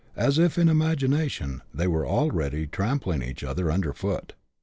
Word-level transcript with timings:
C7 0.01 0.03
as 0.27 0.39
if, 0.39 0.57
in 0.57 0.67
imagination, 0.67 1.61
they 1.71 1.85
were 1.85 2.07
already 2.07 2.65
trampling 2.65 3.21
each 3.21 3.43
other 3.43 3.69
under 3.69 3.93
foot. 3.93 4.33